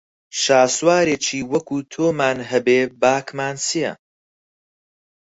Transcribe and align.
شاسوارێکی 0.41 1.41
وەکوو 1.51 1.87
تۆمان 1.91 2.37
هەبێ 2.51 2.79
باکمان 3.01 3.55
چییە 3.65 3.93